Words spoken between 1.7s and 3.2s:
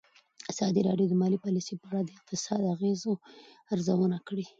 په اړه د اقتصادي اغېزو